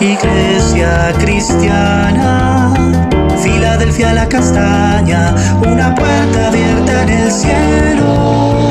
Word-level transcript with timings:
Iglesia 0.00 1.12
cristiana, 1.20 2.74
Filadelfia 3.40 4.12
la 4.12 4.28
castaña, 4.28 5.34
una 5.62 5.94
puerta 5.94 6.48
abierta 6.48 7.02
en 7.04 7.08
el 7.10 7.30
cielo. 7.30 8.64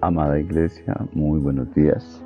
Amada 0.00 0.40
Iglesia, 0.40 0.96
muy 1.12 1.38
buenos 1.38 1.72
días. 1.74 2.22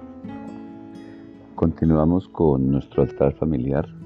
Continuamos 1.56 2.28
con 2.28 2.70
nuestro 2.70 3.02
altar 3.02 3.34
familiar. 3.34 3.97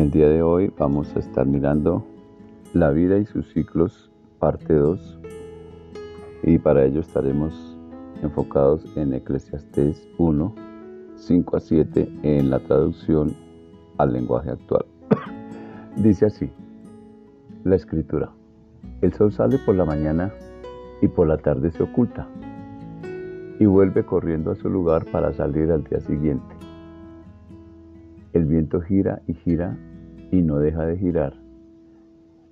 El 0.00 0.10
día 0.10 0.30
de 0.30 0.42
hoy 0.42 0.72
vamos 0.78 1.14
a 1.14 1.18
estar 1.18 1.44
mirando 1.44 2.02
la 2.72 2.90
vida 2.90 3.18
y 3.18 3.26
sus 3.26 3.52
ciclos, 3.52 4.10
parte 4.38 4.72
2, 4.72 5.20
y 6.42 6.56
para 6.56 6.86
ello 6.86 7.00
estaremos 7.00 7.76
enfocados 8.22 8.82
en 8.96 9.12
Eclesiastés 9.12 10.08
1, 10.16 10.54
5 11.16 11.54
a 11.54 11.60
7 11.60 12.12
en 12.22 12.48
la 12.48 12.60
traducción 12.60 13.36
al 13.98 14.14
lenguaje 14.14 14.48
actual. 14.48 14.86
Dice 15.96 16.24
así, 16.24 16.50
la 17.64 17.76
escritura, 17.76 18.30
el 19.02 19.12
sol 19.12 19.32
sale 19.32 19.58
por 19.58 19.74
la 19.74 19.84
mañana 19.84 20.32
y 21.02 21.08
por 21.08 21.28
la 21.28 21.36
tarde 21.36 21.72
se 21.72 21.82
oculta 21.82 22.26
y 23.58 23.66
vuelve 23.66 24.02
corriendo 24.06 24.50
a 24.50 24.56
su 24.56 24.70
lugar 24.70 25.04
para 25.12 25.34
salir 25.34 25.70
al 25.70 25.84
día 25.84 26.00
siguiente. 26.00 26.54
El 28.32 28.46
viento 28.46 28.80
gira 28.80 29.20
y 29.26 29.34
gira 29.34 29.76
y 30.30 30.42
no 30.42 30.58
deja 30.58 30.86
de 30.86 30.96
girar. 30.96 31.34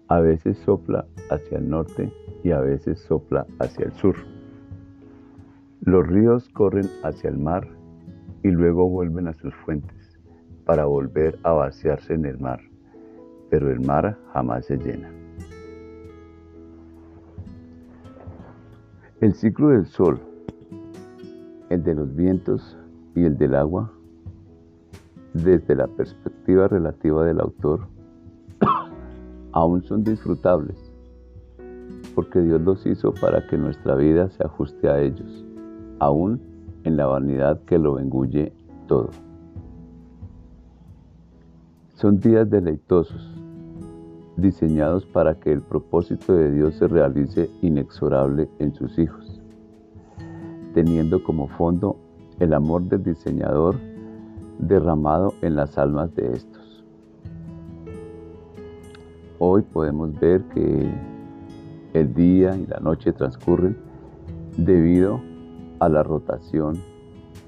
A 0.09 0.21
veces 0.21 0.59
sopla 0.59 1.07
hacia 1.31 1.59
el 1.59 1.69
norte 1.69 2.12
y 2.43 2.51
a 2.51 2.61
veces 2.61 3.01
sopla 3.01 3.47
hacia 3.59 3.87
el 3.87 3.93
sur. 3.93 4.17
Los 5.83 6.07
ríos 6.07 6.48
corren 6.51 6.89
hacia 7.03 7.31
el 7.31 7.39
mar 7.39 7.69
y 8.43 8.51
luego 8.51 8.89
vuelven 8.89 9.29
a 9.29 9.35
sus 9.35 9.55
fuentes 9.55 10.19
para 10.65 10.85
volver 10.85 11.39
a 11.43 11.53
vaciarse 11.53 12.15
en 12.15 12.27
el 12.27 12.39
mar, 12.39 12.61
pero 13.51 13.70
el 13.70 13.81
mar 13.81 14.19
jamás 14.33 14.67
se 14.67 14.77
llena. 14.77 15.11
El 19.20 19.35
ciclo 19.35 19.69
del 19.69 19.87
sol 19.87 20.20
el 21.70 21.83
de 21.83 21.95
los 21.95 22.15
vientos 22.15 22.77
y 23.15 23.25
el 23.25 23.37
del 23.37 23.55
agua, 23.55 23.92
desde 25.42 25.75
la 25.75 25.86
perspectiva 25.86 26.69
relativa 26.69 27.25
del 27.25 27.41
autor, 27.41 27.89
aún 29.53 29.83
son 29.83 30.05
disfrutables, 30.05 30.77
porque 32.14 32.41
Dios 32.41 32.61
los 32.61 32.84
hizo 32.86 33.12
para 33.14 33.47
que 33.47 33.56
nuestra 33.56 33.95
vida 33.95 34.28
se 34.30 34.45
ajuste 34.45 34.89
a 34.89 35.00
ellos, 35.00 35.45
aún 35.98 36.41
en 36.84 36.97
la 36.97 37.06
vanidad 37.06 37.61
que 37.64 37.78
lo 37.78 37.98
engulle 37.98 38.53
todo. 38.86 39.11
Son 41.95 42.20
días 42.20 42.48
deleitosos, 42.48 43.34
diseñados 44.36 45.05
para 45.06 45.41
que 45.41 45.52
el 45.52 45.62
propósito 45.62 46.33
de 46.33 46.52
Dios 46.52 46.75
se 46.77 46.86
realice 46.86 47.50
inexorable 47.61 48.48
en 48.61 48.73
sus 48.75 48.97
hijos 48.98 49.39
teniendo 50.78 51.23
como 51.25 51.48
fondo 51.48 51.97
el 52.39 52.52
amor 52.55 52.83
del 52.83 53.02
diseñador 53.02 53.80
derramado 54.59 55.34
en 55.42 55.56
las 55.56 55.78
almas 55.78 56.14
de 56.14 56.33
estos. 56.33 56.84
Hoy 59.39 59.62
podemos 59.62 60.19
ver 60.19 60.42
que 60.55 60.91
el 61.95 62.14
día 62.14 62.56
y 62.56 62.67
la 62.67 62.81
noche 62.81 63.12
transcurren 63.12 63.77
debido 64.56 65.20
a 65.80 65.89
la 65.89 66.02
rotación 66.02 66.79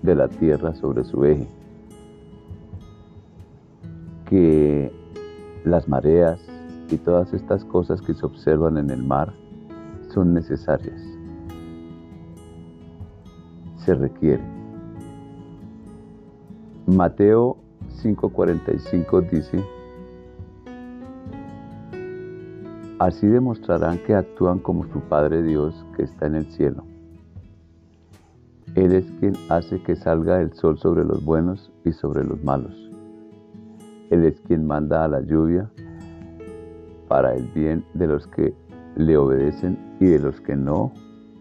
de 0.02 0.14
la 0.14 0.28
Tierra 0.28 0.74
sobre 0.74 1.04
su 1.04 1.24
eje, 1.24 1.48
que 4.26 4.92
las 5.64 5.88
mareas 5.88 6.40
y 6.90 6.96
todas 6.96 7.32
estas 7.32 7.64
cosas 7.64 8.00
que 8.00 8.14
se 8.14 8.24
observan 8.24 8.78
en 8.78 8.90
el 8.90 9.02
mar 9.02 9.32
son 10.08 10.32
necesarias 10.32 11.10
se 13.84 13.94
requiere. 13.94 14.59
Mateo 16.96 17.56
5:45 18.02 19.30
dice, 19.30 19.64
Así 22.98 23.26
demostrarán 23.26 23.98
que 23.98 24.14
actúan 24.14 24.58
como 24.58 24.84
su 24.92 25.00
Padre 25.00 25.42
Dios 25.42 25.86
que 25.96 26.02
está 26.02 26.26
en 26.26 26.34
el 26.34 26.46
cielo. 26.46 26.84
Él 28.74 28.92
es 28.92 29.10
quien 29.20 29.34
hace 29.48 29.82
que 29.82 29.96
salga 29.96 30.40
el 30.40 30.52
sol 30.52 30.78
sobre 30.78 31.04
los 31.04 31.24
buenos 31.24 31.72
y 31.84 31.92
sobre 31.92 32.24
los 32.24 32.42
malos. 32.44 32.74
Él 34.10 34.24
es 34.24 34.40
quien 34.40 34.66
manda 34.66 35.04
a 35.04 35.08
la 35.08 35.20
lluvia 35.20 35.70
para 37.08 37.34
el 37.34 37.46
bien 37.52 37.84
de 37.94 38.06
los 38.06 38.26
que 38.26 38.52
le 38.96 39.16
obedecen 39.16 39.78
y 40.00 40.06
de 40.06 40.18
los 40.18 40.40
que 40.40 40.56
no 40.56 40.92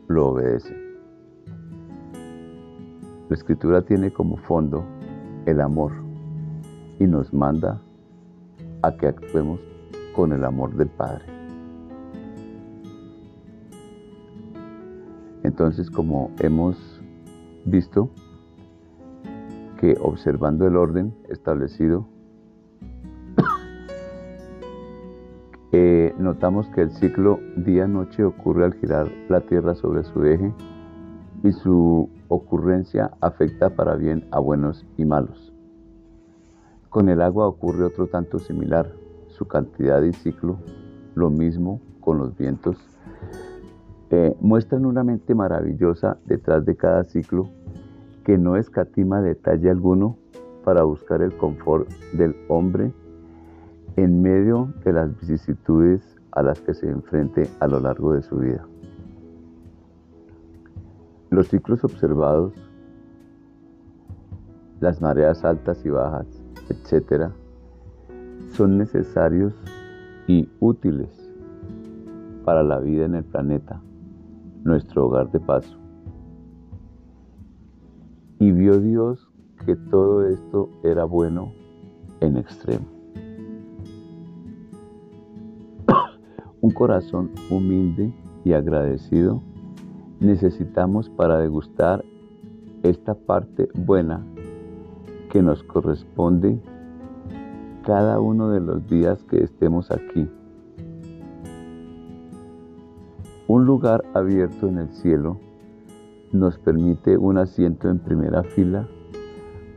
lo 0.07 0.27
obedecen. 0.29 0.77
La 3.29 3.35
escritura 3.35 3.81
tiene 3.81 4.11
como 4.11 4.37
fondo 4.37 4.83
el 5.45 5.61
amor 5.61 5.91
y 6.99 7.05
nos 7.05 7.33
manda 7.33 7.81
a 8.81 8.91
que 8.91 9.07
actuemos 9.07 9.59
con 10.15 10.33
el 10.33 10.43
amor 10.43 10.75
del 10.75 10.89
Padre. 10.89 11.23
Entonces, 15.43 15.89
como 15.89 16.31
hemos 16.39 17.01
visto 17.65 18.09
que 19.79 19.97
observando 20.01 20.67
el 20.67 20.75
orden 20.75 21.15
establecido, 21.29 22.05
eh, 25.71 26.13
notamos 26.19 26.67
que 26.69 26.81
el 26.81 26.91
ciclo 26.91 27.39
día-noche 27.55 28.25
ocurre 28.25 28.65
al 28.65 28.73
girar 28.73 29.09
la 29.29 29.41
Tierra 29.41 29.75
sobre 29.75 30.03
su 30.03 30.25
eje 30.25 30.53
y 31.43 31.53
su 31.53 32.09
ocurrencia 32.29 33.11
afecta 33.19 33.71
para 33.71 33.95
bien 33.95 34.25
a 34.31 34.39
buenos 34.39 34.85
y 34.97 35.03
malos. 35.03 35.51
Con 36.89 37.09
el 37.09 37.21
agua 37.21 37.47
ocurre 37.47 37.83
otro 37.83 38.07
tanto 38.07 38.39
similar, 38.39 38.91
su 39.27 39.47
cantidad 39.47 40.01
y 40.03 40.13
ciclo, 40.13 40.57
lo 41.15 41.29
mismo 41.29 41.81
con 41.99 42.17
los 42.17 42.37
vientos. 42.37 42.77
Eh, 44.11 44.35
muestran 44.39 44.85
una 44.85 45.03
mente 45.03 45.35
maravillosa 45.35 46.17
detrás 46.25 46.65
de 46.65 46.75
cada 46.75 47.03
ciclo 47.03 47.49
que 48.23 48.37
no 48.37 48.55
escatima 48.55 49.21
detalle 49.21 49.69
alguno 49.69 50.17
para 50.63 50.83
buscar 50.83 51.21
el 51.21 51.35
confort 51.37 51.89
del 52.13 52.35
hombre 52.47 52.91
en 53.95 54.21
medio 54.21 54.73
de 54.83 54.93
las 54.93 55.19
vicisitudes 55.19 56.01
a 56.31 56.43
las 56.43 56.59
que 56.61 56.73
se 56.73 56.89
enfrente 56.89 57.49
a 57.59 57.67
lo 57.67 57.79
largo 57.79 58.13
de 58.13 58.21
su 58.21 58.37
vida. 58.37 58.65
Los 61.39 61.47
ciclos 61.47 61.81
observados, 61.85 62.51
las 64.81 64.99
mareas 64.99 65.45
altas 65.45 65.85
y 65.85 65.89
bajas, 65.89 66.27
etc., 66.67 67.29
son 68.51 68.77
necesarios 68.77 69.53
y 70.27 70.49
útiles 70.59 71.31
para 72.43 72.61
la 72.61 72.79
vida 72.79 73.05
en 73.05 73.15
el 73.15 73.23
planeta, 73.23 73.79
nuestro 74.65 75.05
hogar 75.05 75.31
de 75.31 75.39
paso. 75.39 75.77
Y 78.39 78.51
vio 78.51 78.77
Dios 78.81 79.31
que 79.65 79.77
todo 79.77 80.27
esto 80.27 80.69
era 80.83 81.05
bueno 81.05 81.53
en 82.19 82.35
extremo. 82.35 82.85
Un 86.59 86.71
corazón 86.71 87.31
humilde 87.49 88.13
y 88.43 88.51
agradecido 88.51 89.41
necesitamos 90.19 91.09
para 91.09 91.37
degustar 91.37 92.03
esta 92.83 93.13
parte 93.13 93.69
buena 93.73 94.25
que 95.31 95.41
nos 95.41 95.63
corresponde 95.63 96.59
cada 97.85 98.19
uno 98.19 98.49
de 98.49 98.59
los 98.59 98.87
días 98.87 99.23
que 99.23 99.43
estemos 99.43 99.91
aquí. 99.91 100.29
Un 103.47 103.65
lugar 103.65 104.03
abierto 104.13 104.67
en 104.67 104.77
el 104.77 104.89
cielo 104.89 105.37
nos 106.31 106.57
permite 106.59 107.17
un 107.17 107.37
asiento 107.37 107.89
en 107.89 107.99
primera 107.99 108.43
fila 108.43 108.87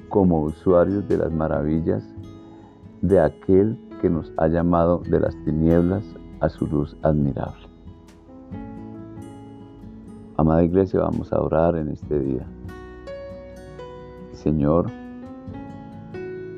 como 0.08 0.42
usuarios 0.42 1.08
de 1.08 1.16
las 1.16 1.32
maravillas 1.32 2.04
de 3.00 3.18
aquel 3.18 3.78
que 4.02 4.10
nos 4.10 4.30
ha 4.36 4.48
llamado 4.48 4.98
de 5.08 5.20
las 5.20 5.34
tinieblas 5.44 6.04
a 6.40 6.48
su 6.50 6.66
luz 6.66 6.96
admirable. 7.02 7.71
Amada 10.36 10.64
iglesia, 10.64 11.00
vamos 11.00 11.30
a 11.30 11.40
orar 11.40 11.76
en 11.76 11.88
este 11.88 12.18
día. 12.18 12.46
Señor, 14.32 14.86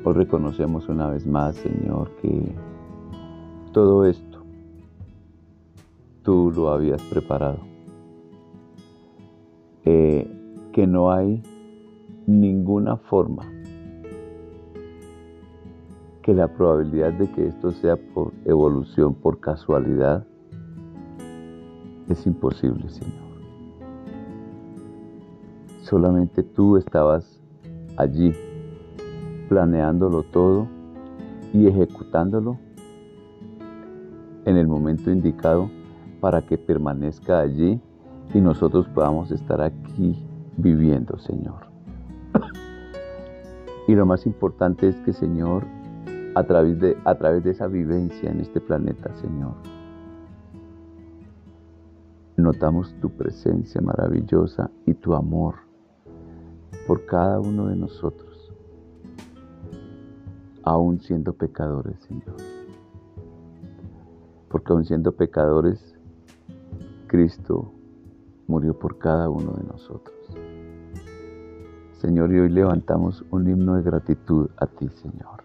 hoy 0.03 0.13
reconocemos 0.13 0.87
una 0.87 1.09
vez 1.09 1.27
más, 1.27 1.55
Señor, 1.57 2.09
que 2.21 2.55
Todo 3.73 4.05
esto 4.05 4.43
tú 6.23 6.53
lo 6.55 6.69
habías 6.69 7.01
preparado. 7.01 7.59
Eh, 9.83 10.25
que 10.71 10.87
no 10.87 11.11
hay 11.11 11.43
ninguna 12.25 12.95
forma 12.95 13.43
que 16.23 16.33
la 16.33 16.47
probabilidad 16.47 17.11
de 17.13 17.29
que 17.29 17.47
esto 17.47 17.71
sea 17.71 17.97
por 17.97 18.31
evolución, 18.45 19.13
por 19.13 19.41
casualidad, 19.41 20.25
es 22.09 22.25
imposible, 22.25 22.89
Señor. 22.89 23.24
Solamente 25.85 26.41
tú 26.41 26.77
estabas 26.77 27.39
allí, 27.95 28.33
planeándolo 29.47 30.23
todo 30.23 30.67
y 31.53 31.67
ejecutándolo 31.67 32.57
en 34.45 34.57
el 34.57 34.65
momento 34.65 35.11
indicado 35.11 35.69
para 36.21 36.41
que 36.41 36.57
permanezca 36.57 37.37
allí 37.37 37.79
y 38.33 38.41
nosotros 38.41 38.87
podamos 38.87 39.29
estar 39.29 39.61
aquí 39.61 40.25
viviendo, 40.57 41.19
Señor. 41.19 41.67
Y 43.87 43.93
lo 43.93 44.07
más 44.07 44.25
importante 44.25 44.87
es 44.87 44.95
que, 45.01 45.13
Señor, 45.13 45.65
a 46.33 46.43
través 46.45 46.79
de, 46.79 46.97
a 47.05 47.13
través 47.13 47.43
de 47.43 47.51
esa 47.51 47.67
vivencia 47.67 48.31
en 48.31 48.39
este 48.39 48.59
planeta, 48.59 49.13
Señor, 49.21 49.53
notamos 52.37 52.95
tu 52.99 53.11
presencia 53.11 53.81
maravillosa 53.81 54.71
y 54.87 54.95
tu 54.95 55.13
amor 55.13 55.64
por 56.87 57.05
cada 57.05 57.39
uno 57.39 57.67
de 57.67 57.75
nosotros, 57.75 58.51
aún 60.63 60.99
siendo 60.99 61.33
pecadores, 61.33 61.99
Señor. 62.01 62.35
Porque 64.49 64.71
aún 64.71 64.85
siendo 64.85 65.11
pecadores, 65.11 65.95
Cristo 67.07 67.71
murió 68.47 68.77
por 68.77 68.97
cada 68.97 69.29
uno 69.29 69.53
de 69.53 69.63
nosotros. 69.63 70.15
Señor, 71.93 72.31
y 72.33 72.39
hoy 72.39 72.49
levantamos 72.49 73.25
un 73.31 73.49
himno 73.49 73.75
de 73.75 73.83
gratitud 73.83 74.49
a 74.57 74.67
ti, 74.67 74.87
Señor. 74.89 75.43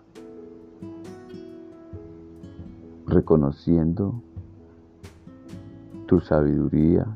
Reconociendo 3.06 4.22
tu 6.06 6.20
sabiduría, 6.20 7.06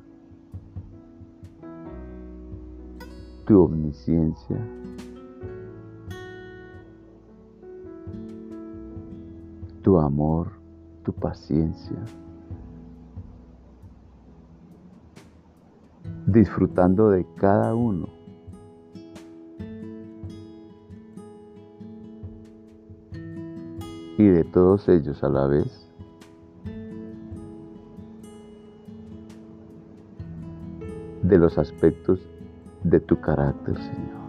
tu 3.44 3.62
omnisciencia, 3.62 4.56
tu 9.82 9.98
amor, 9.98 10.52
tu 11.04 11.12
paciencia. 11.12 11.98
disfrutando 16.26 17.10
de 17.10 17.26
cada 17.36 17.74
uno. 17.74 18.08
Y 24.16 24.24
de 24.24 24.44
todos 24.44 24.88
ellos 24.88 25.22
a 25.24 25.28
la 25.28 25.46
vez. 25.46 25.88
De 31.22 31.38
los 31.38 31.58
aspectos 31.58 32.20
de 32.84 33.00
tu 33.00 33.18
carácter, 33.20 33.76
Señor. 33.76 34.24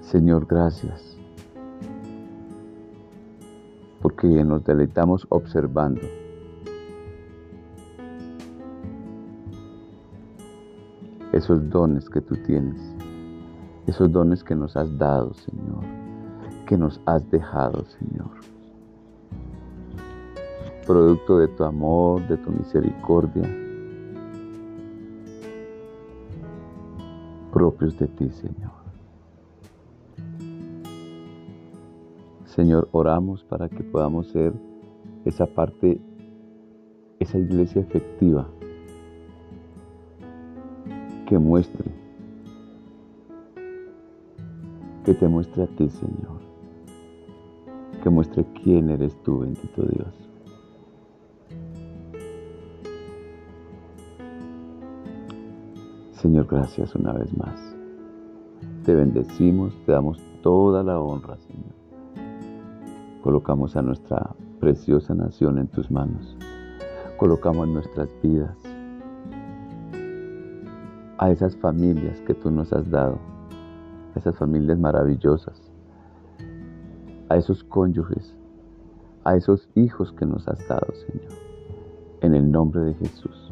Señor, 0.00 0.46
gracias. 0.46 1.16
Porque 4.00 4.26
nos 4.26 4.64
deleitamos 4.64 5.26
observando 5.28 6.00
esos 11.32 11.68
dones 11.70 12.08
que 12.10 12.20
tú 12.20 12.36
tienes, 12.36 12.80
esos 13.86 14.10
dones 14.10 14.42
que 14.42 14.54
nos 14.54 14.76
has 14.76 14.98
dado, 14.98 15.32
Señor, 15.34 15.84
que 16.66 16.76
nos 16.76 17.00
has 17.06 17.30
dejado, 17.30 17.84
Señor. 17.84 18.30
Producto 20.86 21.38
de 21.38 21.48
tu 21.48 21.64
amor, 21.64 22.26
de 22.26 22.36
tu 22.38 22.50
misericordia, 22.50 23.61
propios 27.62 27.96
de 27.96 28.08
ti, 28.08 28.28
Señor. 28.28 28.72
Señor, 32.44 32.88
oramos 32.90 33.44
para 33.44 33.68
que 33.68 33.84
podamos 33.84 34.26
ser 34.32 34.52
esa 35.24 35.46
parte, 35.46 36.00
esa 37.20 37.38
iglesia 37.38 37.82
efectiva 37.82 38.48
que 41.28 41.38
muestre, 41.38 41.84
que 45.04 45.14
te 45.14 45.28
muestre 45.28 45.62
a 45.62 45.66
ti, 45.68 45.88
Señor, 45.88 46.40
que 48.02 48.10
muestre 48.10 48.44
quién 48.64 48.90
eres 48.90 49.14
tú, 49.22 49.38
bendito 49.38 49.82
Dios. 49.82 50.31
Señor, 56.22 56.46
gracias 56.46 56.94
una 56.94 57.12
vez 57.12 57.36
más. 57.36 57.74
Te 58.84 58.94
bendecimos, 58.94 59.76
te 59.84 59.90
damos 59.90 60.22
toda 60.40 60.84
la 60.84 61.00
honra, 61.00 61.36
Señor. 61.38 61.74
Colocamos 63.24 63.74
a 63.74 63.82
nuestra 63.82 64.30
preciosa 64.60 65.16
nación 65.16 65.58
en 65.58 65.66
tus 65.66 65.90
manos. 65.90 66.36
Colocamos 67.16 67.66
nuestras 67.66 68.08
vidas 68.22 68.56
a 71.18 71.28
esas 71.32 71.56
familias 71.56 72.20
que 72.20 72.34
tú 72.34 72.52
nos 72.52 72.72
has 72.72 72.88
dado, 72.88 73.18
a 74.14 74.18
esas 74.20 74.36
familias 74.36 74.78
maravillosas, 74.78 75.72
a 77.30 77.36
esos 77.36 77.64
cónyuges, 77.64 78.32
a 79.24 79.34
esos 79.34 79.68
hijos 79.74 80.12
que 80.12 80.24
nos 80.24 80.46
has 80.46 80.68
dado, 80.68 80.86
Señor, 81.04 81.32
en 82.20 82.34
el 82.36 82.48
nombre 82.48 82.82
de 82.82 82.94
Jesús. 82.94 83.51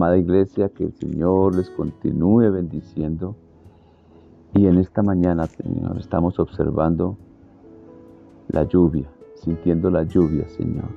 Amada 0.00 0.16
iglesia, 0.16 0.70
que 0.70 0.84
el 0.84 0.94
Señor 0.94 1.54
les 1.56 1.68
continúe 1.68 2.50
bendiciendo. 2.50 3.36
Y 4.54 4.64
en 4.64 4.78
esta 4.78 5.02
mañana, 5.02 5.44
Señor, 5.44 5.98
estamos 5.98 6.38
observando 6.38 7.18
la 8.48 8.62
lluvia, 8.64 9.10
sintiendo 9.34 9.90
la 9.90 10.04
lluvia, 10.04 10.48
Señor. 10.48 10.88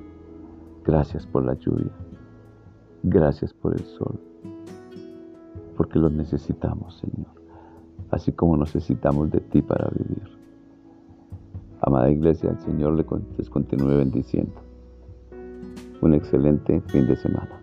Gracias 0.85 1.27
por 1.27 1.43
la 1.43 1.55
lluvia. 1.55 1.91
Gracias 3.03 3.51
por 3.53 3.73
el 3.73 3.83
sol 3.83 4.17
porque 5.75 5.99
los 5.99 6.13
necesitamos, 6.13 6.97
Señor, 6.99 7.31
así 8.09 8.31
como 8.31 8.55
necesitamos 8.55 9.31
de 9.31 9.41
ti 9.41 9.61
para 9.61 9.89
vivir. 9.89 10.29
Amada 11.81 12.09
iglesia, 12.09 12.51
el 12.51 12.59
Señor 12.59 12.93
les 13.37 13.49
continúe 13.49 13.97
bendiciendo. 13.97 14.61
Un 15.99 16.13
excelente 16.13 16.79
fin 16.87 17.05
de 17.05 17.17
semana. 17.17 17.62